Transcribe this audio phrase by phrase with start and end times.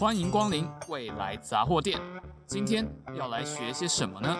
[0.00, 2.00] 欢迎光临未来杂货店。
[2.46, 4.34] 今天要来学些什么呢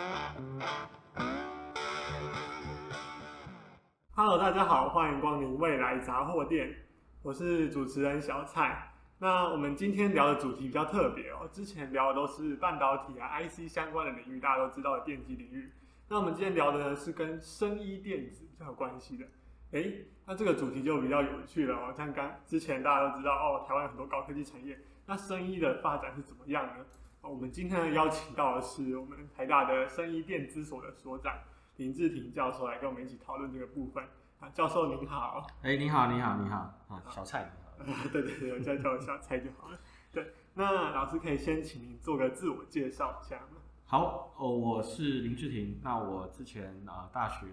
[4.13, 6.75] ？Hello，大家好，欢迎光临未来杂货店。
[7.21, 8.91] 我是主持人小蔡。
[9.19, 15.71] 那我们今天聊的主题比较特别哦，之前聊的都是半导体啊、IC 相关的领域，大家都知道的电机领域。
[16.09, 19.27] 那我们今天聊的呢是跟生医电子比较有关系的。
[19.73, 21.93] 诶，那这个主题就比较有趣了哦。
[21.95, 24.77] 像刚之前大家都知道哦，台湾有很多高科技产业，
[25.11, 26.85] 那生医的发展是怎么样呢？
[27.23, 31.37] 我们今天邀请到的是我们台大的生医电资所的所长
[31.79, 34.05] 林志廷教授来跟我们一起讨论这个部分。
[34.39, 35.45] 啊，教授您好。
[35.63, 36.59] 诶，你好，你好，你好。
[36.87, 38.09] 啊，小蔡你好。
[38.13, 39.79] 对对对，我叫叫我小蔡就好了。
[40.13, 43.61] 对，那老师可以先请您做个自我介绍一下吗？
[43.87, 45.81] 好，哦，我是林志廷。
[45.83, 47.49] 那我之前啊、呃，大学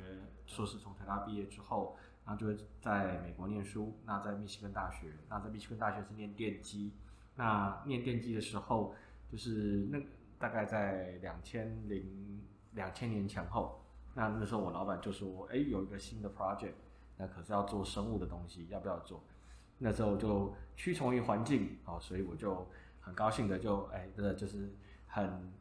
[0.45, 3.99] 硕士从台大毕业之后，然后就会在美国念书。
[4.05, 6.94] 那在密西根大学，那在密西根大学是念电机。
[7.37, 8.93] 那念电机的时候，
[9.31, 9.97] 就是那
[10.38, 12.41] 大概在两千零
[12.73, 13.81] 两千年前后。
[14.13, 16.73] 那那时候我老板就说，哎，有一个新的 project，
[17.17, 19.23] 那可是要做生物的东西，要不要做？
[19.77, 22.67] 那时候就屈从于环境，哦，所以我就
[22.99, 24.73] 很高兴的就，哎，真的就是
[25.05, 25.53] 很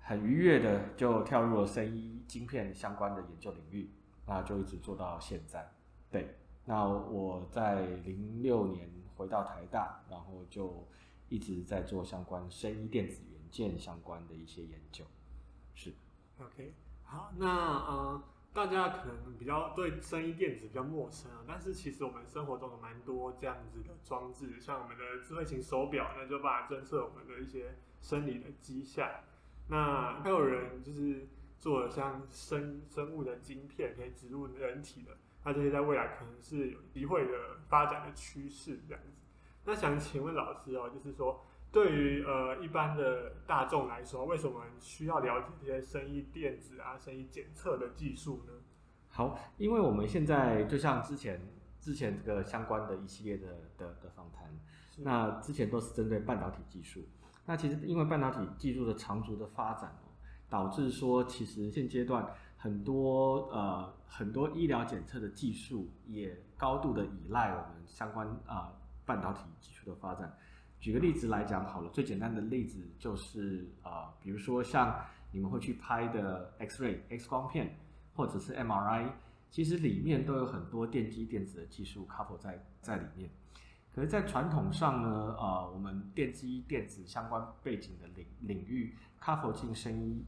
[0.00, 3.88] 很愉悦的就跳入了生医晶片相关的研究领域，
[4.26, 5.70] 那就一直做到现在。
[6.10, 6.34] 对，
[6.64, 10.84] 那我在零六年回到台大，然后就
[11.28, 15.04] 一直在做相关生医电子元件相关的一些研究。
[15.74, 15.92] 是
[16.38, 16.74] ，OK。
[17.02, 18.22] 好，那呃，
[18.52, 29.08] 大家可能比较对生医电子比较陌生啊，但是其实我们生活中有蛮多这样子的装置，像我们的智慧型手表，那就把它侦测我们的一些生理的迹象。
[29.68, 39.23] 那还有人就是做了像生生物的晶片，可以植入人体的，那这些在未来可能是有机会的发展的趋势这样子。
[39.64, 41.44] 那想请问老师哦，就是说。
[41.72, 48.52] 对于呃一般的大众来说，为什么需要了解这些生医电子啊、生医检测的技术呢？
[49.08, 51.40] 好，因为我们现在就像之前
[51.80, 54.56] 之前这个相关的一系列的的的访谈，
[54.98, 57.08] 那之前都是针对半导体技术。
[57.44, 60.14] 那其实因为半导体技术的长足的发展哦，
[60.48, 62.24] 导致说其实现阶段
[62.56, 68.72] 很多呃很多医疗检测的技术也高度的依赖我们相关啊、呃、
[69.04, 70.36] 半导体技术的发展。
[70.80, 77.78] 举个例子来讲好了，最简单的例子就是啊、呃，比如说像你们会去拍的 X-ray X 光片，
[78.14, 79.10] 或者是 MRI，
[79.50, 83.30] 其实里面都有很多电机电子的技术 couple 在在里面。
[83.94, 90.22] 可是，在传统上呢，啊、呃，我们电机电子相关背景的领领域 couple 进声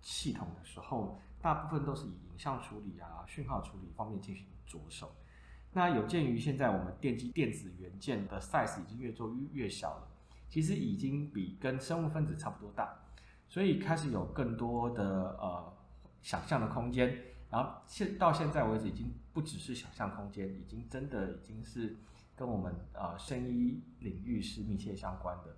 [0.00, 5.14] 系统的时候，大部分都是以影像处理啊、讯号处理方面进行着手。
[5.72, 10.08] 那有鉴于现在我们电机电子元件的 size 已经越做越越小了，
[10.48, 12.94] 其实已经比跟生物分子差不多大，
[13.48, 15.72] 所以开始有更多的呃
[16.20, 17.16] 想象的空间。
[17.50, 21.96] 然后现到现在为止，已经不只是想象空间，已经真的已经是
[22.36, 25.56] 跟我们呃生医领域是密切相关的。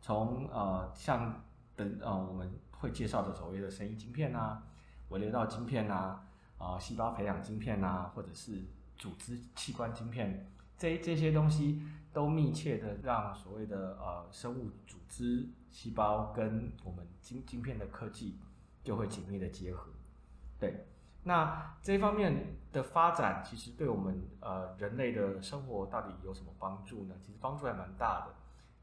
[0.00, 1.44] 从呃像
[1.76, 4.62] 等呃我们会介绍的所谓的生医晶片啊、
[5.10, 6.24] 微流道晶片啊、
[6.58, 8.64] 啊、呃、细胞培养晶片啊，或者是
[9.02, 10.46] 组织器官晶片，
[10.78, 11.82] 这这些东西
[12.12, 18.38] 都密切的让所谓的呃生物组织细胞跟我们晶晶片的科技
[18.84, 19.90] 就会紧密的结合。
[20.60, 20.86] 对，
[21.24, 27.16] 那这方面的发展其实对我们呃人类的生活到底有什么帮助呢？
[27.20, 28.34] 其实帮助还蛮大的。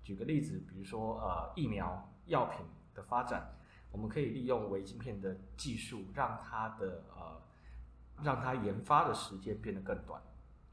[0.04, 3.56] 举个例子，比如说呃疫苗药品的发展，
[3.90, 7.40] 我们可以利用微晶片的技术，让它的呃。
[8.24, 10.22] 让它研发的时间变得更短，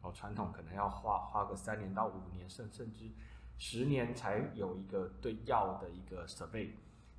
[0.03, 3.11] 哦，传统可能要花花个三年到五年，甚甚至
[3.59, 6.75] 十年才有一个对药的一个设备。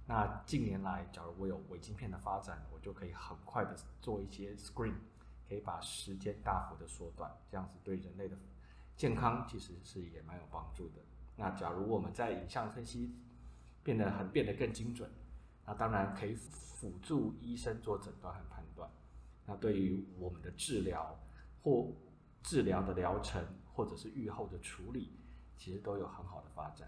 [0.05, 4.93] 那近年来，假如我有微晶片的发展，我就可以很快的做一些 screen，
[5.49, 8.37] 可以把时间大幅的缩短，这样子对人类的
[8.95, 11.01] 健康其实是也蛮有帮助的。
[11.35, 13.13] 那假如我们在影像分析
[13.83, 15.09] 变得很变得更精准，
[15.65, 18.89] 那当然可以辅助医生做诊断和判断。
[19.47, 21.17] 那对于我们的治疗
[21.63, 21.91] 或
[22.43, 25.13] 治疗的疗程，或者是愈后的处理，
[25.55, 26.87] 其实都有很好的发展。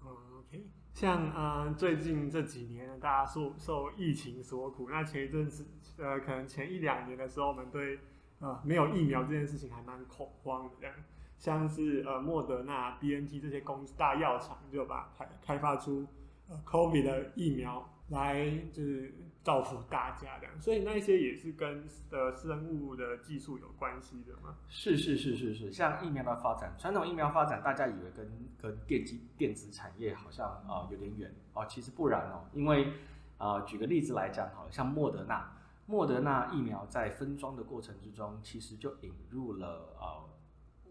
[0.00, 5.66] OK，像呃最近这几年大家受受疫情所苦，那前一阵子
[5.96, 7.98] 呃可能前一两年的时候，我们对
[8.38, 10.94] 呃没有疫苗这件事情还蛮恐慌的这样，
[11.38, 16.06] 像是呃莫德纳、BNT 这些公司大药厂就把开开发出
[16.48, 19.12] 呃 COVID 的疫苗，来就是
[19.42, 24.56] 造福大家这样，所以那些也是跟呃生物的技术有关系的吗？
[24.68, 28.30] 是是是是是，像疫苗的发展，传统疫苗发展，大家以为跟
[28.60, 32.92] 跟电机电子产业好像啊、呃、有点远哦，其实不然哦，因为
[33.38, 35.52] 呃举个例子来讲，好像莫德纳，
[35.86, 40.24] 莫德纳疫苗在分装的过程之中，其实就引入了呃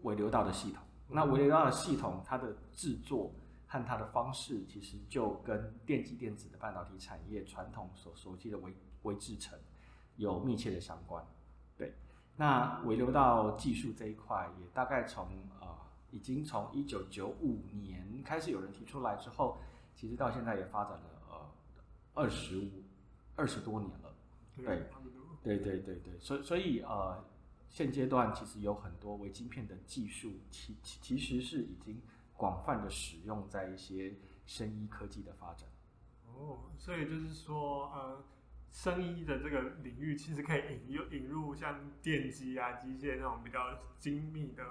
[0.02, 3.32] 微流道的系统，那微流道的系统它的制作。
[3.68, 8.72] 和它的方式其实就跟电机电子的半导体产业传统所熟悉的微
[9.02, 9.58] 微制程
[10.16, 11.26] 有密切的相关。
[11.76, 11.94] 对，
[12.36, 15.26] 那回流到技术这一块也大概从
[15.60, 15.66] 呃
[16.10, 19.58] 已经从一九九五年开始有人提出来之后，
[19.96, 21.50] 其实到现在也发展了呃
[22.14, 22.84] 二十五
[23.34, 24.14] 二十多年了。
[24.56, 24.88] 对，
[25.42, 27.24] 对对对对，所以所以呃
[27.68, 32.00] 现阶段其实有很多微晶片的技术，其其其实是已经。
[32.36, 35.68] 广泛的使用在一些生医科技的发展。
[36.26, 38.22] 哦，所以就是说，呃，
[38.70, 44.62] 生医的这个领域其实可以引入引入像电机啊、机械那种比较精密的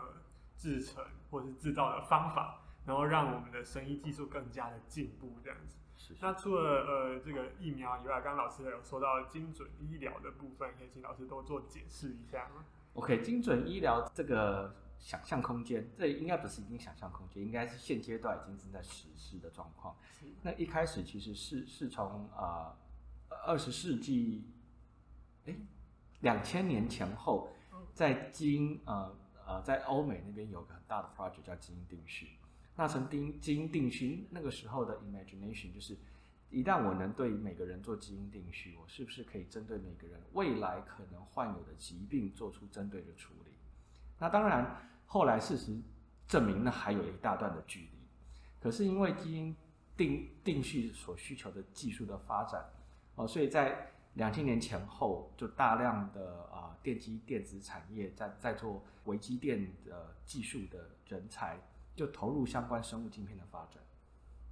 [0.56, 5.76] 制成或是制造的方法，然后让我们的生医技术更加的进步，这样子。
[5.98, 6.20] 是是。
[6.22, 12.64] 那除了呃这个疫苗以外，刚刚老师有说到精准医疗的部分，可以请老师多做解释一下吗
[12.94, 14.76] ？OK，精准医疗这个。
[14.98, 19.96] 想象空间，这应该不是已经想象空间，应该是现阶段已经正在实施的状况。
[20.42, 22.76] 那一开始其实是是从呃
[23.46, 24.46] 二十世纪，
[25.46, 25.56] 哎
[26.22, 27.50] 两千年前后，
[27.94, 29.16] 在基因呃
[29.46, 32.38] 呃在欧美那边有个很大的 project 叫基因定序。
[32.76, 35.96] 那从基基因定序那个时候的 imagination 就是，
[36.50, 43.52] 一旦我能对每个人做基因定序，我是不是可以针对每个人未来可能患有的疾病做出针对的处理？
[44.18, 45.78] 那当然，后来事实
[46.28, 47.90] 证明，那还有一大段的距离。
[48.62, 49.56] 可是因为基因
[49.98, 52.66] 定定序所需求的技术的发展，
[53.16, 61.60] 哦，所以在两千年前后，就大量的啊、电机电子产业在在做微机电的技术的人才，
[61.94, 63.84] 就投入相关生物晶片的发展。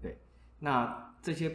[0.01, 0.19] 对，
[0.59, 1.49] 那这些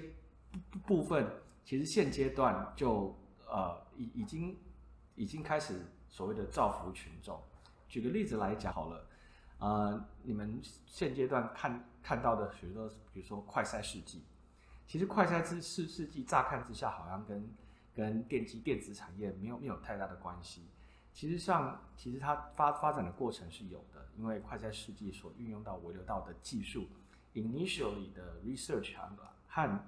[0.70, 1.30] 部部分
[1.62, 3.14] 其实现阶段就
[3.46, 4.56] 呃已已经
[5.14, 7.38] 已经开始所谓的造福群众。
[7.88, 9.06] 举个例子来讲好了，
[9.58, 14.22] 呃，你们现阶段看看到的许多，比如说快筛试剂，
[14.86, 17.50] 其实快筛之试试剂乍看之下好像跟
[17.94, 20.68] 跟电机电子产业没有没有太大的关系。
[21.14, 26.86] 其实上，其实它发发展的过程是有的，因为快筛试剂所运用到维流道的技术
[27.34, 28.94] ，initially 的 research
[29.48, 29.80] 和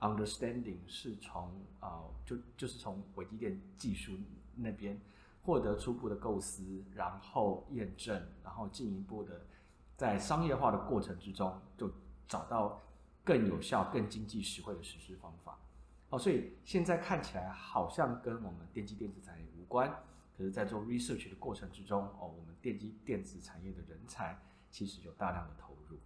[0.00, 1.48] understanding 是从
[1.80, 4.12] 啊、呃、就就是从微机电技术
[4.54, 5.00] 那边。
[5.46, 9.46] 获得初步的构思，然后验证，然后进一步的
[9.96, 11.88] 在商业化的过程之中，就
[12.26, 12.82] 找到
[13.22, 15.56] 更有效、更经济实惠的实施方法。
[16.10, 19.88] 哦，所以现在看起来好像跟我们电机电子产业无关，
[20.36, 24.36] 可是，在做 research 的过程之中，哦，我们电机电子产业的人才
[24.68, 25.96] 其实有大量的投入。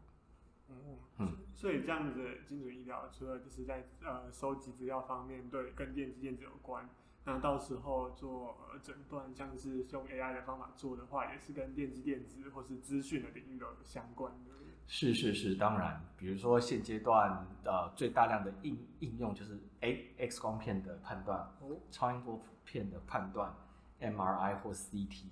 [0.68, 0.76] 嗯
[1.16, 6.86] 嗯，所以这样子的精准医疗，除了就是在呃收集资料方面，对，跟电机电子有关。
[7.24, 14.50] 那到时候做诊断，像是用 AI 的方法做的话，也是跟电机电子或是资讯的领域都有相关的。
[14.86, 23.54] 是是是，当然，比如说现阶段呃最大量的应应用就是 A X 光片的判断，哦，超音波片的判断
[24.00, 25.26] ，MRI 或 CT。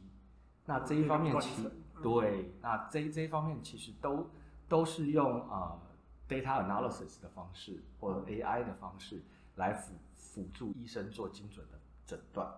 [0.65, 4.31] 那这一方面其实、嗯、对，那这这一方面其实都
[4.69, 5.81] 都是用呃
[6.29, 9.23] data analysis 的方式或者 AI 的方式
[9.59, 9.93] 来辅。
[10.31, 12.49] 辅助医生做精准的诊断，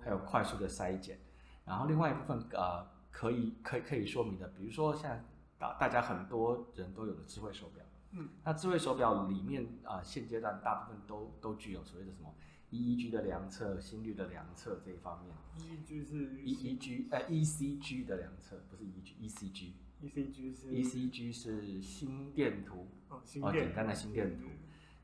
[0.00, 1.20] 还有快速的筛检。
[1.64, 5.22] 然后另外一部分呃，可以可以可以说明的，比如说现在
[5.56, 12.34] 大大家很多人都有的智慧手表，嗯，那智慧手表里面啊、呃，现阶段大部分都都具有所谓的什么
[12.72, 15.32] EEG 的量测、心率的量测这一方面。
[15.58, 19.72] EEG 是 EEG 呃 ECG 的量测，不是 EEG，ECG。
[20.02, 24.46] ECG 是 ECG 是心电图哦，心电哦，简单的心电图。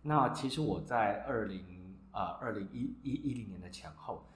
[0.08, 1.76] 那其实我在二零。
[2.10, 4.26] 啊，二零一一一零年的前后，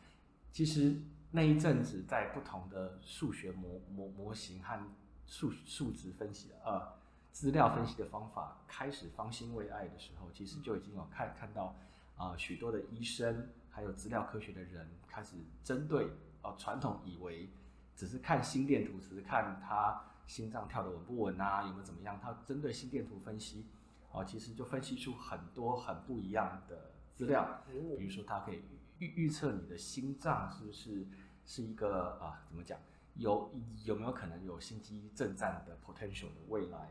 [0.53, 0.95] 其实
[1.33, 4.79] 那一阵子在不同的数学模模模型和
[5.27, 6.93] 数数值分析呃
[7.33, 11.75] 资料分析的方法开始方兴未艾的时候，其实就已经有看看到
[12.15, 16.09] 啊、呃、许多的医生还有资料科学的人开始针对
[16.43, 17.51] 呃传统以为
[17.97, 23.67] 只是看心电图，只是看他心脏跳的稳不稳啊，有没有怎么样，他针对心电图分析
[24.13, 26.93] 啊、呃，其实就分析出很多很不一样的。
[27.15, 27.63] 资料，
[27.99, 28.63] 比如说它可以
[28.99, 31.07] 预预测你的心脏是不是
[31.45, 32.81] 是一个啊，怎么讲，
[33.17, 33.53] 有
[33.85, 36.91] 有没有可能有心肌震颤的 potential 的未来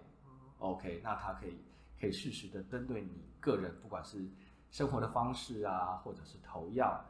[0.59, 1.57] ？OK，那它可以
[1.99, 4.29] 可以适时的针对你个人，不管是
[4.69, 7.03] 生活的方式啊，或者是投药，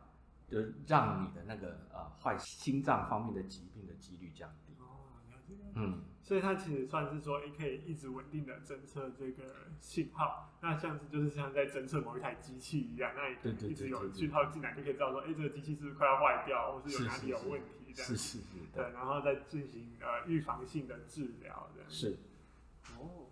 [0.48, 4.71] 就让你的那个呃坏心脏方面的疾病的几率降低。
[5.76, 9.44] 嗯，所以它其实算是说，也可以一直稳定的侦测这个
[9.80, 10.50] 信号。
[10.62, 18.12] 那像是就是像在侦测某一台机器一样，那也可以一直有讯号进来，就可以知道说，哎，这个机器是不是快要坏掉，或是有哪里有问题这样。
[18.12, 18.46] 是是是。
[18.74, 21.90] 对，然后再进行呃预防性的治疗这样。
[21.90, 22.18] 是。
[22.98, 23.28] 哦，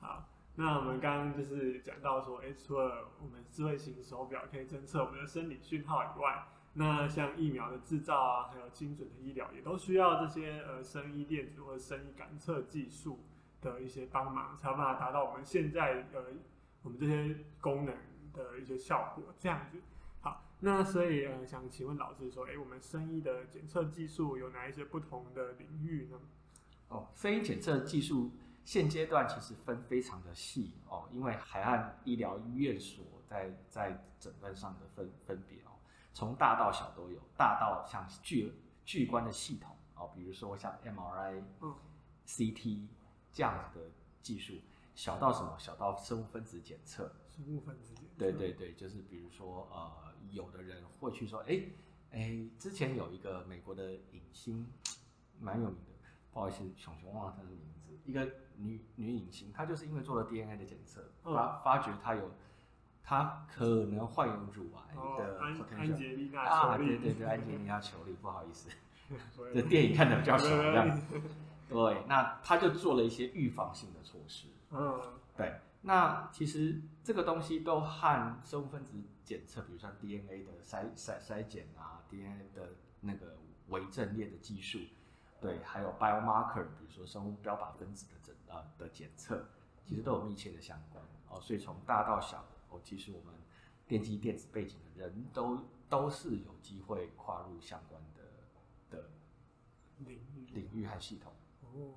[0.00, 0.30] 好。
[0.56, 13.20] 那我们刚刚就是讲到说，哎，除了我们智慧型手表可以侦测我们的生理讯号以外，那像疫苗的制造啊，还有精准的医疗，也都需要这些呃生医电子或者生医感测技术
[13.60, 16.24] 的一些帮忙，才有办法达到我们现在呃
[16.82, 17.94] 我们这些功能
[18.32, 19.24] 的一些效果。
[19.38, 19.78] 这样子，
[20.20, 26.18] 好，那所以呃想请问老师说，哎，我们生医的检测技术有哪一些不同的领域呢？
[26.88, 28.30] 哦，生医检测技术。
[28.66, 35.58] 现阶段其实分非常的细哦，因为海岸医疗医院所在在诊断上的分分别，
[36.14, 38.54] 从大到小都有，大到像巨
[38.84, 41.74] 巨观的系统哦，比如说像 MRI、嗯、
[42.26, 42.86] CT
[43.32, 43.90] 这样子的
[44.22, 44.54] 技术，
[44.94, 45.54] 小到什么？
[45.58, 47.12] 小到生物分子检测。
[47.28, 48.10] 生物分子检测。
[48.16, 51.60] 对对对，就是比如说呃，有的人会去说，哎
[52.12, 54.66] 哎，之前有一个美国的影星，
[55.38, 58.26] 蛮有名的，不好意思，熊熊忘了他的名字，一个。
[58.56, 62.30] 女女影星，她就是因为做了 DNA 的检测，嗯、发发觉她有，
[63.04, 65.78] 她可能患有乳癌的 potential。
[65.78, 68.68] 安吉丽娜啊，对对对，安吉丽娜裘丽，不好意思，
[69.54, 71.00] 这电影看的比较少，这样。
[71.68, 74.48] 对，那他就做了一些预防性的措施。
[74.70, 75.00] 嗯，
[75.36, 82.70] 对，那其实这个东西都和生物分子检测，比如说 DNA 的筛筛筛检啊，DNA 的
[83.00, 83.36] 那个
[83.68, 84.78] 微阵列的技术，
[85.40, 88.34] 对，还有 biomarker，比如说生物标靶分子的诊。
[88.78, 89.44] 的检测
[89.84, 92.44] 其实都有密切的相关哦，所以从大到小
[92.74, 93.34] 哦，其实我们
[93.86, 98.22] 电机电子背景的人都都是有机会跨入相关的
[98.90, 99.10] 的
[99.98, 101.94] 领域领域和系统哦。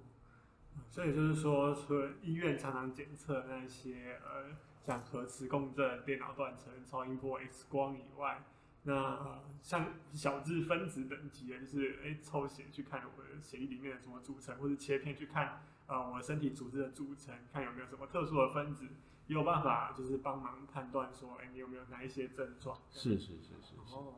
[0.90, 4.56] 所以就是说，除了医院常常检测那些呃，
[4.86, 8.44] 像核磁共振、电脑断层、超音波、X 光以外，
[8.84, 15.62] 那、呃、像小至分子等级的，就是哎抽血去看我的血液里面的什么组成，或者切片去看。
[15.88, 18.86] 呃，我身体组织的组成，看有没有什么特殊的分子，
[19.28, 22.78] 有办法就是帮忙判断说，哎、欸，你有没有哪一些症状？
[22.90, 23.96] 是是是是，是。
[23.96, 24.14] 哦，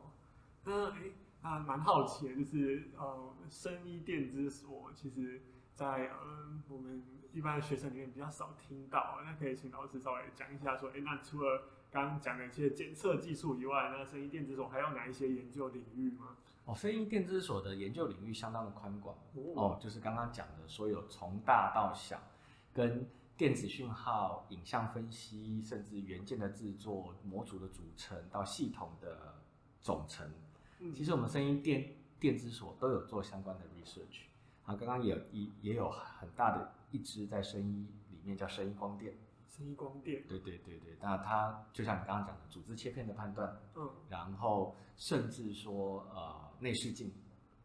[0.64, 1.12] 那哎、欸，
[1.42, 5.42] 啊，蛮好奇的，就是呃，生医电之所，其实
[5.74, 7.02] 在呃我们
[7.32, 16.36] 一般的学生里面比较少听到，那可以请老师稍微讲一下，说，哎、欸，那除了刚刚讲的一些检测技术以外，那生医电子所还有哪一些研究领域吗？
[16.66, 19.16] 哦，生医电子所的研究领域相当的宽广
[19.56, 22.20] 哦，就是刚刚讲的所有从大到小，
[22.72, 23.08] 跟
[23.40, 29.34] 电子讯号、影像分析，甚至元件的制作、模组的组成到系统的
[29.80, 30.30] 总成，
[30.78, 34.24] 嗯、其实我们声音电电子所都有做相关的 research。
[34.66, 39.14] 啊，刚刚也也也有很大的一支在声音里面叫声音光电。
[39.48, 40.22] 声音光电。
[40.28, 46.50] 对对对对，那它就像你刚刚讲的组织切片的判断，嗯，然后甚至说呃。
[46.62, 47.10] 内视镜，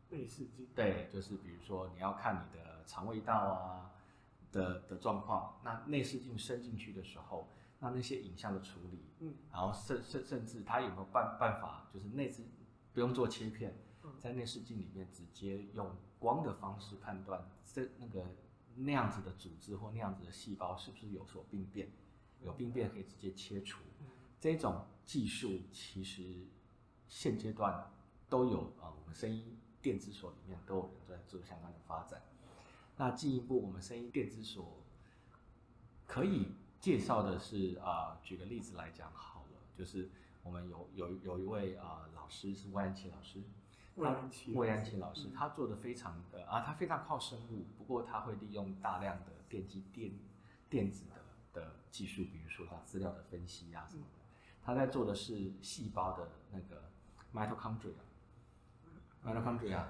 [0.10, 3.91] 内视镜，对，就是比如说你要看你的肠胃道啊
[4.52, 7.50] 的的状况，那内视镜伸进去的时候，
[7.80, 12.44] 那那些影像的处理，嗯，然后甚甚甚至它有没有办办法，就是内视
[12.94, 13.78] 不用做切片，
[14.20, 18.25] 在内视镜里面直接用光的方式判断这那个
[18.75, 21.92] 那样子的组织或那样子的细胞是不是有所病变，
[22.42, 23.84] 有病变可以直接切除，
[24.40, 26.48] 这种技术其实
[27.08, 27.92] 现阶段。
[28.28, 32.20] 都有啊，我们生医电子所里面都有人在做相关的发展。
[32.98, 34.82] 那进一步，我们声音电子所
[36.06, 36.48] 可以
[36.80, 40.10] 介绍的是啊，举个例子来讲好了，就是
[40.44, 43.44] 我们有有有一位啊老师是魏安琪老师，
[43.96, 50.12] 魏安琪魏安琪老师，他做的非常的啊，他非常靠生物，不过他会利用大量的电机电
[50.70, 54.20] 电子的的技术，比如说像资料的分析啊什么的，
[54.64, 56.90] 他在做的是细胞的那个
[57.34, 57.94] mitochondria。
[59.25, 59.86] mitochondria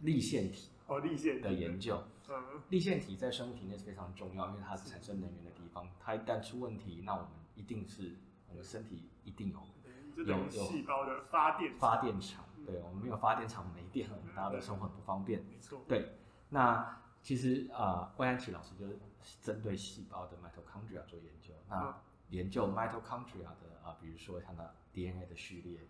[0.00, 2.02] 立线体哦，立线的研究。
[2.28, 5.88] 嗯，立线体在生物体内是非常重要，因为它是产生能源的地方。
[6.00, 8.16] 它一旦出问题，那我们一定是
[8.48, 12.44] 我们身体一定有有有细胞的发电发电厂。
[12.64, 15.44] 对，我们没有发电厂没电了，大家的生活很不方便。
[15.44, 15.84] 没错。
[15.86, 16.16] 对，
[16.48, 18.98] 那其实啊，关安琪老师就是
[19.40, 21.54] 针对细胞的 mitochondria 做研究。
[21.68, 21.96] 那
[22.30, 25.80] 研究 mitochondria 的啊，比如说像那 DNA 的序列。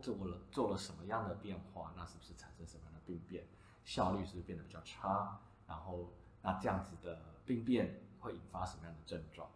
[0.00, 1.92] 做了做了什么样的变化？
[1.96, 3.44] 那是不是产生什么样的病变？
[3.88, 5.40] 效率是变得比较差？
[5.66, 9.48] 然后那这样子的病变会引发什么样的症状？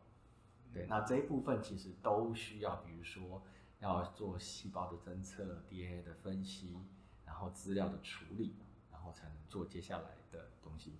[0.73, 3.43] 对，那这一部分其实都需要，比如说
[3.81, 6.79] 要做细胞的侦测、DNA 的分析，
[7.27, 8.57] 然后资料的处理，
[8.91, 10.97] 然后才能做接下来的东西。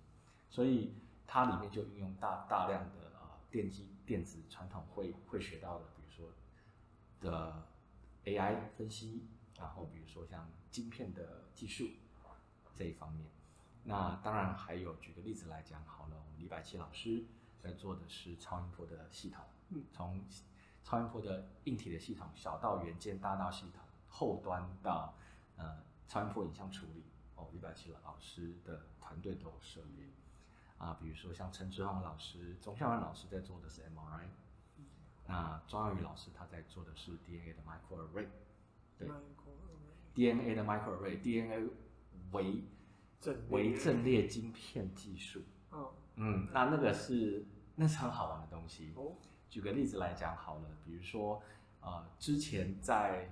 [0.47, 0.93] 所以
[1.25, 6.31] 它里面就运用大大量的啊电机电子传统会会学到的，比如说
[7.19, 7.63] 的
[8.25, 9.25] AI 分析，
[9.57, 11.89] 然后比如说像晶片的技术
[12.75, 13.29] 这一方面。
[13.83, 17.25] 那当然还有，举个例子来讲好了，我们李百奇老师
[17.59, 19.43] 在做的是超音波的系统。
[19.91, 20.23] 从
[20.83, 25.13] 超音波的硬体的系统，小到元件，大到系统后端到
[25.57, 27.03] 呃超音波影像处理
[27.35, 30.05] 哦，李百奇老师的团队都有涉猎。
[30.77, 34.27] 啊，比如说像陈志宏老师、钟孝文老师在做的是 MRI，
[35.25, 38.27] 那庄耀宇老师他在做的是 DNA 的 microarray，
[38.97, 39.09] 对
[40.13, 41.69] ，DNA 的 microarray，DNA
[42.33, 42.63] 微
[43.49, 45.89] 微阵列晶片技术，嗯。
[46.15, 47.43] 嗯，那那个是
[47.75, 48.91] 那是很好玩的东西。
[48.95, 49.13] 哦。
[49.49, 51.41] 举个例子来讲好了，比如说，
[51.79, 53.31] 呃，之前在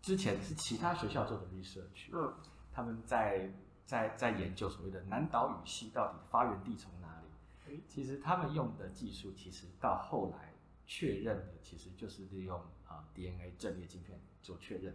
[0.00, 2.34] 之前是其他学校做的 research，嗯，
[2.72, 3.50] 他们在
[3.84, 7.82] 在在研究所谓的南岛语系到底发源地从哪里？
[7.86, 10.52] 其实他们用的技术，其实到后来
[10.86, 14.94] 确认的，其实就是利用啊、呃、DNA 阵列晶片做确认，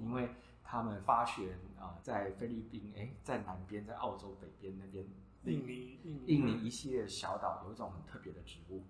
[0.00, 0.30] 因为
[0.68, 5.06] 他们发现啊、呃，在菲律宾，哎，在南边，在澳洲北边那边，
[5.44, 8.84] 印尼，印尼，印尼一系列的小岛有一种很特别的植物。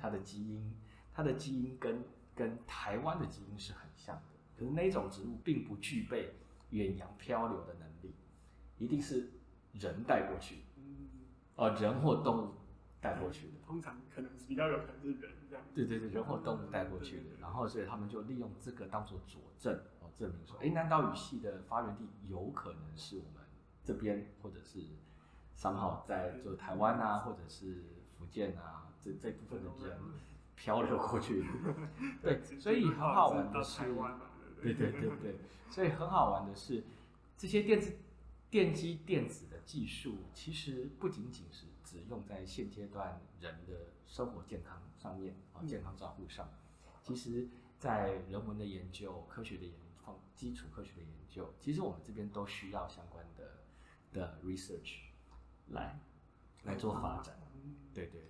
[0.00, 0.72] 它的基因，
[1.12, 2.04] 它的基因跟
[2.36, 4.22] 跟台湾的基因是很像的，
[4.56, 6.32] 可是那种植物并不具备
[6.70, 8.14] 远洋漂流的能力，
[8.78, 9.28] 一定是
[9.72, 11.08] 人带过去，嗯，
[11.56, 12.54] 呃，人或动物
[13.00, 13.54] 带过去的。
[13.66, 15.64] 通常可能是比较有可能是人这样。
[15.74, 23.44] 对对对，人或动物带过去的，然后所以他们就利用这个当做佐证，哦，证明说，哎，南岛语系的发源地有可能是我们
[23.82, 24.80] 这边，或者是
[25.54, 27.84] 三号在就台湾啊，或者是
[28.18, 28.84] 福建啊。
[29.00, 29.96] 这这部分的人
[30.56, 31.44] 漂流过去，
[32.20, 33.84] 对，所以很好玩的是，
[34.60, 35.38] 对对对对，
[35.70, 36.82] 所以很好玩的是，
[37.36, 37.96] 这些电子、
[38.50, 46.48] 电机、电子的技术，其实不仅仅是只用在现阶段人的生活健康上面啊，健康照护上，
[47.02, 53.58] 其实在人文的研究、科学的研究、基础科学的研究，其实我们这边都需要相关的
[54.12, 54.98] 的 research
[55.68, 55.98] 来
[56.64, 57.34] 来做发展，
[57.94, 58.28] 对对对。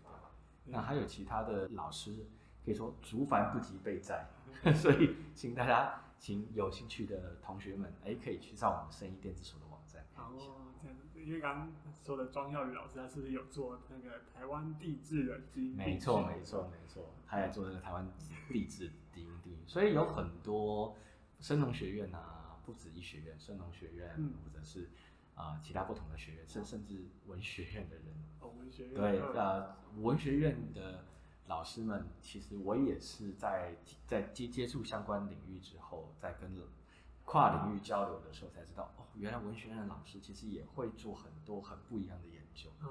[0.71, 2.27] 那还有其他的老师，
[2.63, 4.29] 可以说竹繁不及备载，
[4.77, 10.47] 所以请大家，请有兴趣的同学们，哎，可以去上我们生意电子所的网站看一下。
[11.29, 15.77] 因为刚刚说的庄孝宇老师，他是不是有做那个台湾地质的基因？
[15.77, 18.11] 没错，没错，没错，他也做那个台湾
[18.49, 19.59] 地质基因定义。
[19.67, 20.97] 所以有很多
[21.39, 24.89] 生农学院啊，不止医学院，生农学院、嗯、或者是
[25.35, 28.07] 啊、呃、其他不同的学院，甚甚至文学院的人。
[28.41, 31.05] 哦，文学院对，呃，文学院的
[31.47, 36.57] 老师们，其实我也是在在接接触相关领域之后，在跟
[37.31, 42.71] 跨领域交流的时候才知道，哦，原来文学院的老师其实也会做很多很不一样的研究。
[42.81, 42.89] 嗯，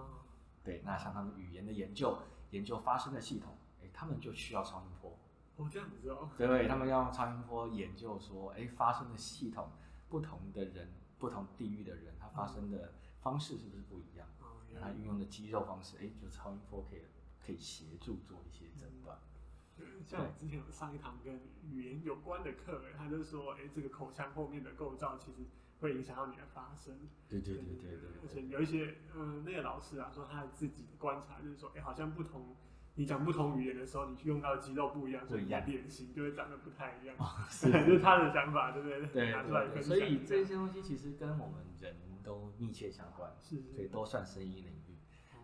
[0.64, 2.16] 对，那像他们语言的研究，
[2.52, 5.18] 研究发声的系统，哎，他们就需要超音波。
[5.56, 6.30] 哦，这样子哦。
[6.38, 9.72] 对，他们要用超音波研究说，哎，发声的系统，
[10.08, 14.28] 不同的人，不同地域的人，他发声的方式是不是不一样？
[14.40, 14.46] 哦
[14.80, 17.02] 他运用的肌肉方式，哎，就超音波可以
[17.44, 19.18] 可以协助做一些诊断。
[19.80, 25.46] 嗯，像我之前有上一堂跟语言有关的课，他就说，哎，这个口腔后面的构造其实
[25.80, 26.94] 会影响到你的发声。
[27.30, 32.56] 对对对对对，而且有一些，嗯，那个老师啊，说他自己的观察就是说，哎，好像不同，
[32.96, 37.16] 你讲不同语言的时候，你去用到的肌肉不一样，所以你的脸型就会长得不太一样。
[37.20, 39.06] 哦，是， 就是他的想法，对不对？
[39.08, 39.84] 对，拿出来分享。
[39.84, 41.96] 所以这些东西其实跟我们人。
[42.28, 44.68] 都密切相关，是，所以都算声音领域。
[44.87, 44.87] 嗯。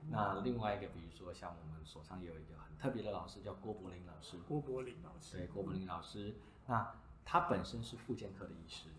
[0.09, 4.37] 那另外一个，比如说像我们所上有一个很特别的老师，叫郭柏林老师。
[4.47, 6.35] 郭柏林老师，对，郭柏林老师。
[6.67, 8.89] 那他本身是复健科的医师，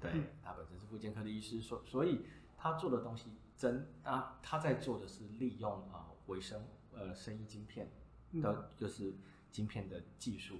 [0.00, 2.26] 对，嗯、他本身是复健科的医师，所所以
[2.56, 7.88] 他做的东西真啊，他在做的是利用啊微生呃生医晶片
[8.32, 9.14] 的，嗯、就是
[9.50, 10.56] 晶片的技术，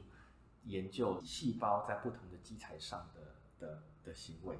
[0.65, 4.59] 研究细胞在不同的基材上的的的行为。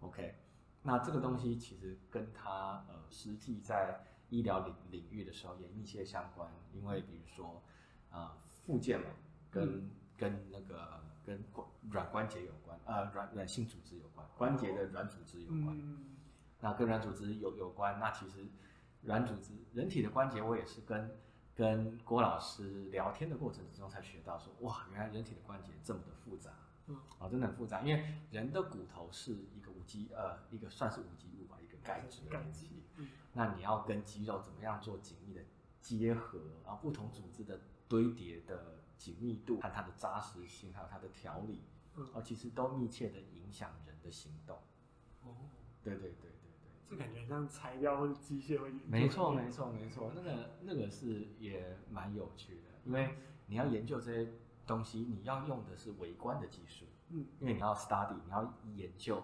[0.00, 0.34] OK。
[0.80, 7.62] 那这个东西其实跟他呃实际在医疗领领域的时候也密切相关，因为比如说
[8.10, 9.06] 啊附件嘛，
[9.50, 11.42] 跟、嗯、跟那个跟
[11.90, 16.16] 软关节有关，呃软软性组织有关，关节的软组织有关，嗯、
[16.60, 18.46] 那跟软组织有有关，那其实
[19.02, 21.10] 软组织人体的关节我也是跟
[21.54, 26.50] 跟郭老师聊天的过程之中才学到说，哇，原来人体的关节这么的复杂。
[26.86, 32.77] 嗯，啊，真的很复杂，因为人的骨头是一个无机，呃，一个算是无机物吧，一个钙质的东西。
[33.38, 35.40] 嗯，那你要跟肌肉怎么样做紧密的
[35.80, 41.62] 结合，然后不同组织的堆叠的紧密度和它的扎实性，还有它的调理，
[42.12, 44.56] 哦，其实都密切的影响人的行动。
[45.22, 45.34] 哦，
[45.82, 48.70] 对对对对对，这感觉像材料或者机械会。
[48.86, 54.32] 没错没错没错，那个那个是也蛮有趣的，因为你要研究这些
[54.66, 59.22] 东西，你要用的是微观的技术，嗯，因为你要 study，你要研究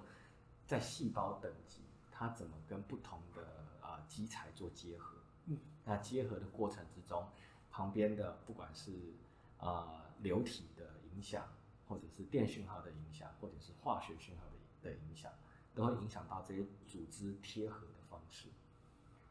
[0.66, 3.63] 在细胞等级它怎么跟不同的啊
[4.09, 5.19] 基材做结合。
[5.47, 7.29] 嗯，那结合的过程之中，
[7.71, 9.14] 旁边的不管是
[9.59, 11.47] 啊、呃、流体的影响，
[11.87, 14.45] 或者是电讯号的影响，或者是化学讯号
[14.83, 15.31] 的的影响，
[15.75, 18.49] 都会影响到这些组织贴合的方式。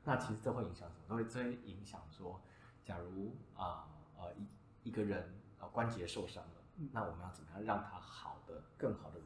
[0.03, 1.05] 那其实这会影响什么？
[1.07, 2.39] 都会这会影响说，
[2.83, 9.19] 假如啊呃，呃一一个人呃关节受伤了，那我们要怎么样让他好的更好的？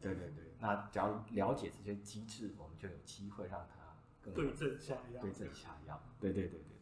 [0.00, 3.80] 对对对，那只要了解这些机制，我们就有机会让他。
[4.34, 6.78] 对症下药，对症下药，对对对对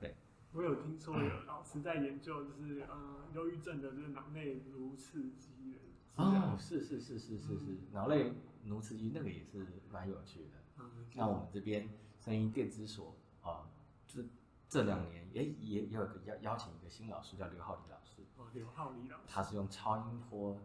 [0.00, 0.16] 对，对。
[0.54, 5.78] 我有听说有老师在研究，就是呃，忧郁症的这个脑内颅刺激的。
[6.16, 8.32] 哦，是是是是是是，脑内
[8.64, 10.50] 颅刺激那个也是蛮有趣的。
[10.78, 11.06] 嗯。
[11.14, 11.86] 那我们这边
[12.18, 13.68] 声音电子所啊，
[14.06, 14.24] 这
[14.70, 18.22] 这两年也也也有个邀邀请一个新老师叫刘浩礼老师。
[18.38, 19.24] 哦，刘浩礼老师。
[19.28, 20.58] 他是用超音波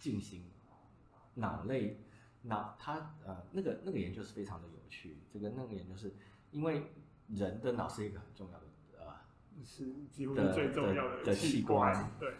[0.00, 0.44] 进行
[1.38, 2.00] 脑类
[2.42, 6.14] 脑，它呃那个那个研究是非常的有趣，这个那个研究是
[6.50, 6.92] 因为
[7.28, 8.66] 人的脑是一个很重要的
[8.98, 9.14] 呃
[9.64, 12.34] 是几乎是最重要的的器官，对。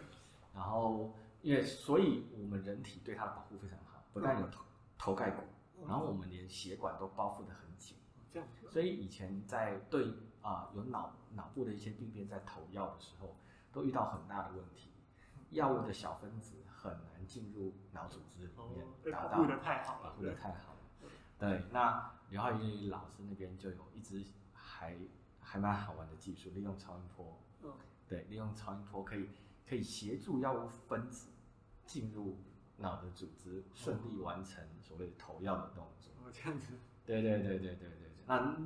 [0.53, 4.63] 然后因为所以我们人体对它的保护非常好，不但有头
[4.97, 5.43] 头盖骨，
[5.87, 7.97] 然后我们连血管都包覆的很紧，
[8.31, 8.47] 这样。
[8.69, 10.05] 所以以前在对
[10.41, 13.37] 啊、呃、有脑脑部的一些病变在投药的时候，
[13.71, 14.91] 都遇到很大的问题，
[15.51, 16.55] 药物的小分子。
[16.81, 20.79] 很难进入脑组织里面，达到保护的太好了，保护的太好了。
[21.37, 24.95] 对，那刘浩宇老师那边就有一支还
[25.41, 27.37] 还蛮好玩的技术，利用超音波。
[27.63, 27.73] 嗯，
[28.07, 29.29] 对，利用超音波可以
[29.67, 31.31] 可以协助药物分子
[31.85, 32.37] 进入
[32.77, 36.13] 脑的组织，顺利完成所谓的投药的动作。
[36.23, 36.73] 哦，这样子。
[37.05, 38.25] 对对对对对对对。
[38.25, 38.57] 那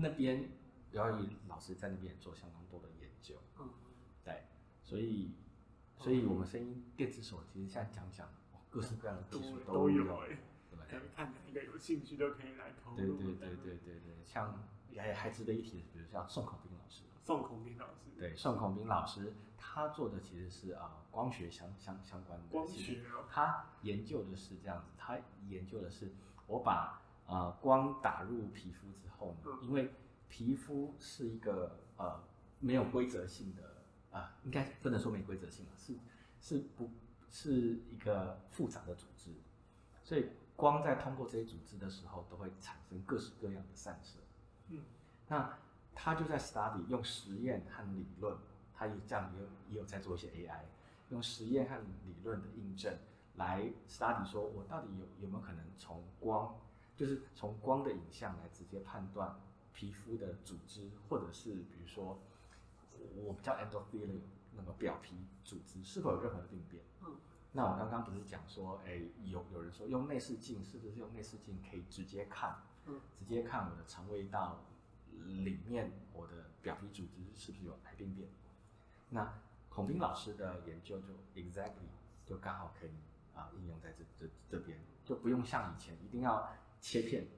[0.00, 0.50] 那边
[0.90, 3.36] 刘浩宇老师在那边做相当多的研究。
[3.58, 3.68] 嗯，
[4.24, 4.44] 对，
[4.82, 5.34] 所以。
[6.00, 8.26] 所以，我们声音电子手其实现在讲讲，
[8.70, 10.86] 各式各样的技术都有，对吧？
[11.14, 12.96] 看哪一个有兴趣都可以来投入。
[12.96, 14.58] 对对对对对对，像
[14.96, 17.02] 还还值得一提的，比如像宋孔斌老师。
[17.22, 18.18] 宋孔斌老师。
[18.18, 22.46] 对，宋孔斌老师他做的其实是啊光学相相相关的。
[22.50, 23.02] 光学。
[23.28, 26.10] 他研究的是这样子，他研究的是
[26.46, 29.92] 我把啊光打入皮肤之后呢，因为
[30.30, 32.22] 皮肤是一个呃
[32.58, 33.69] 没有规则性的。
[34.12, 35.94] 啊，应该不能说没规则性了，是
[36.40, 36.90] 是不
[37.30, 39.30] 是一个复杂的组织，
[40.02, 44.18] 所以光在通过这些组织的时候，都会产生各式各样的散射。
[44.68, 44.82] 嗯，
[45.28, 45.56] 那
[45.94, 48.36] 他就在 study 用实验和理论，
[48.74, 50.62] 他也这样也有也有在做一些 AI，
[51.10, 52.98] 用实验和理论的印证
[53.36, 56.58] 来 study 说，我到底有有没有可能从光，
[56.96, 59.38] 就是从光的影像来直接判断
[59.72, 62.20] 皮肤的组织，或者是比如说。
[63.16, 64.20] 我们叫 endothelium
[64.56, 66.82] 那个表皮组织是否有任何的病变？
[67.02, 67.16] 嗯，
[67.52, 72.62] 那我刚刚不是讲说，哎，有有人说用内视镜是不是用内视镜可以直接看？
[72.86, 74.64] 嗯，直接看我的肠胃道
[75.44, 78.28] 里面我的表皮组织是不是有癌病变？
[79.10, 79.32] 那
[79.68, 81.88] 孔斌老师的研究就 exactly
[82.24, 82.90] 就刚好可以
[83.34, 87.28] 啊应用在这这这边，就不用像以前一定要切片，嗯，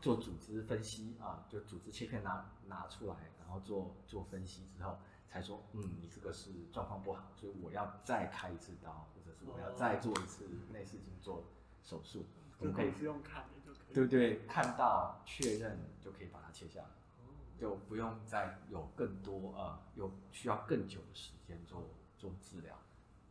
[0.00, 3.16] 做组织分析啊，就组织切片拿拿出来。
[3.38, 4.96] 然后做做分析之后，
[5.28, 11.44] 才说，嗯，你这个是状况不好，所以我要再开一次刀，或者是我要再做一次内视镜做
[11.82, 12.20] 手术。
[12.20, 12.24] 哦、
[12.60, 14.46] 我们可以不用看的就可以，对不对？
[14.46, 16.86] 看到确认就可以把它切下来，
[17.18, 22.74] 哦、就不用再有更多呃，有需要更久的时间做做治疗。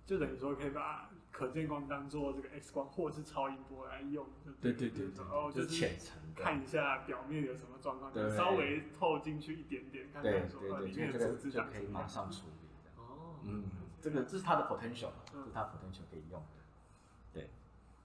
[0.06, 4.28] 就等于说可以把可见光当做这个 X 光或者是超音波来用，
[4.60, 12.68] 对对对对，哦，就是浅层看一下表面有什么状况，就稍微透进去一点点，看看说里面的组织就可以马上处理。
[12.98, 13.64] 哦，嗯，
[14.02, 16.62] 这个这是它的 potential，这是它 potential 可以用的。
[17.34, 17.50] 对，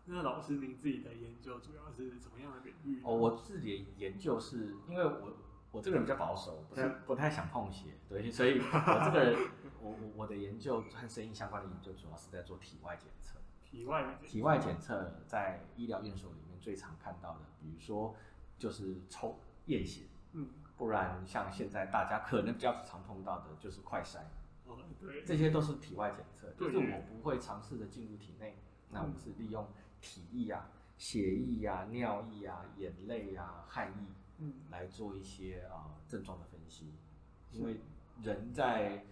[0.05, 3.03] 那老师您自己的研究主要是怎么样的领域？
[3.03, 5.37] 哦，我自己的研究是因为我。
[5.77, 9.51] 我这个人比较保守，不太不太想碰血，对，所以 我这个人，
[9.83, 13.39] 我我我的研究和声音相关的研究，主要是在做体外检测。
[13.63, 18.15] 体外体外检测在医疗院所里面最常看到的，比如说
[18.57, 24.21] 就是抽验血，嗯，不然像现在大家可能比较常碰到的就是快筛，
[24.65, 28.57] 哦，对，这些都是体外检测，就是我不会尝试的进入体内，
[28.89, 29.69] 那我们是利用
[30.01, 34.07] 体液啊、血液啊、尿液啊、眼泪啊、汗液。
[34.39, 36.93] 嗯，来做一些啊、呃、症状的分析，
[37.53, 37.81] 因为
[38.23, 39.05] 人在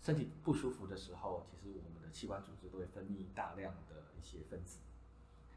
[0.00, 4.78] 身体不舒服的时候，其实我们的器官组织都会分泌大量的一些分子，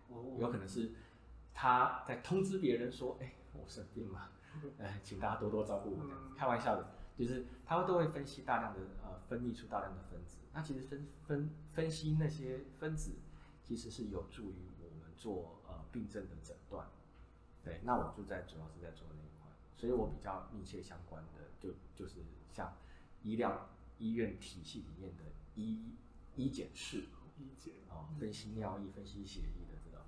[0.09, 0.91] 哦，有可能是
[1.53, 4.31] 他在通知别人说，哎，我生病了，
[4.79, 13.11] 哎，请大家多多照顾我，嗯、开玩笑的，就是他都会分析大量的呃分泌出大量的分子，那其实分分分析那些分子，
[13.63, 16.60] 其实是有助于我们做呃病症的诊断。
[17.63, 22.21] 对，那我就在主要是在做那一块，所以我比较密切相关的就就是
[22.51, 22.75] 像
[23.21, 23.69] 医疗
[23.99, 25.93] 医院体系里面的医
[26.35, 27.05] 医检室，
[27.37, 29.99] 医检哦，分析尿液、分析血液的这种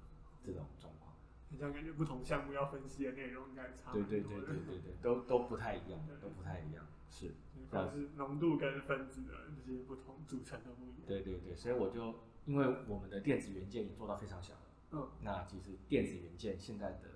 [0.44, 1.14] 这种状况。
[1.50, 3.92] 你这样感觉不同项目要分析的内容应该差。
[3.94, 7.36] 对对对对对对，都都不太一样，都不太一样，是。
[7.70, 11.06] 但是浓度跟分子的这些不同组成的不一样。
[11.06, 14.60] 对对对，所以我就因为我们的电子元件也做到非常小了，
[14.92, 17.13] 嗯，那其实电子元件现在的。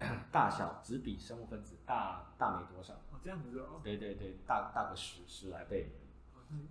[0.32, 3.80] 大小只比生物分子大大没多少哦，这样子哦。
[3.84, 5.92] 对对对，大大个十十来倍，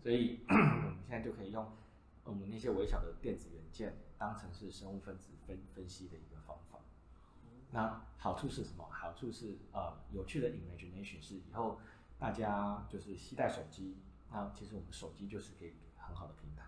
[0.02, 1.72] 所以 我们现在就可以用
[2.24, 6.80] 我们那些微小的电子元件当成是生物分子分分析的一个方法。
[7.72, 8.88] 那好处是什么？
[8.90, 11.80] 好处是呃，有趣的 imagination 是以后
[12.18, 13.96] 大家就是携带手机，
[14.32, 16.64] 那其实我们手机就是可以很好的平台，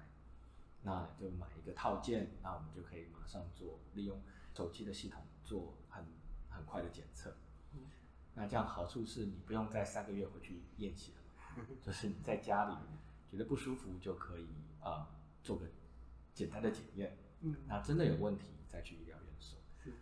[0.84, 4.21] 那就买一个套件，那我们就可以马上做利用
[4.54, 6.06] 手机的系统做很。
[6.52, 7.34] 很快的检测，
[8.36, 12.76] 那这样好处是你不用再三个月回去验血了， 就是你在家里
[13.30, 14.48] 觉得不舒服就可以
[14.80, 15.08] 啊、呃、
[15.42, 15.66] 做个
[16.34, 19.58] 简单的检验，嗯，那真的有问题再去医疗院所。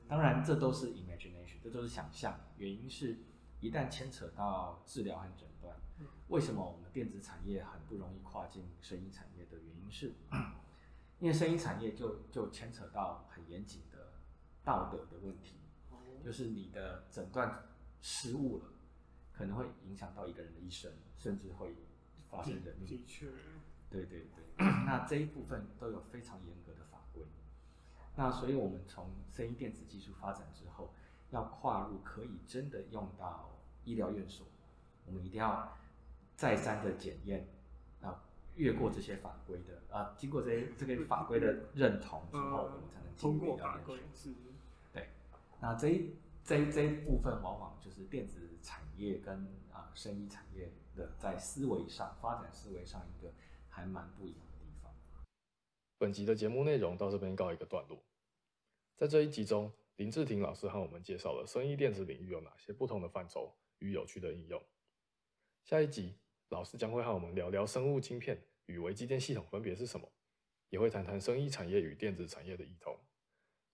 [0.08, 2.38] 当然这都是 imagination，这都是想象。
[2.58, 3.18] 原因是
[3.62, 5.76] 一旦牵扯到治疗和诊断，
[6.28, 10.14] 为什么我们电子产业很不容易跨进生医产业的原因是，
[11.20, 14.14] 因为生医产业就就牵扯到很严谨的
[14.64, 15.59] 道德的问题。
[16.30, 17.64] 就是你的诊断
[18.04, 18.66] 失误了，
[19.34, 21.74] 可能会影响到一个人的一生，甚至会
[22.30, 22.86] 发生人命。
[22.88, 23.26] 的确，
[23.90, 24.54] 对对对，
[24.86, 27.24] 那这一部分都有非常严格的法规。
[28.16, 30.94] 那所以我们从声音电子技术发展之后，
[31.32, 33.50] 要跨入可以真的用到
[33.84, 34.46] 医疗院所，
[35.08, 35.76] 我们一定要
[36.36, 37.48] 再三的检验，
[38.04, 38.22] 啊，
[38.54, 44.32] 越过这些法规的啊，经过这些这个法规的认同之后，我们才能进入医疗院所。
[45.62, 49.36] 那这一这一这一部分，往往就是电子产业跟
[49.72, 53.34] 啊生意产业的在思维上发展思维上一个
[53.68, 54.92] 还蛮不一样的地方。
[55.98, 58.02] 本集的节目内容到这边告一个段落。
[58.96, 64.62] 在这一集中，林志廷老师和我们介绍了生意电子领域有哪些不同的范畴与有趣的应用。
[65.66, 66.18] 下一集，
[66.48, 70.10] 老师将会和我们聊聊生物晶片与微机电系统分别是什么，
[70.70, 72.98] 也会谈谈生意产业与电子产业的异同。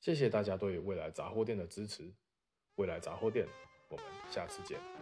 [0.06, 2.13] 谢谢大家对未来杂货店的支持，
[2.76, 3.48] 未来杂货店，
[3.89, 4.94] 我们下次见。